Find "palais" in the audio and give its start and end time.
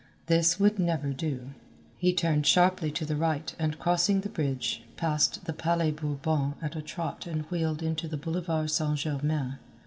5.53-5.91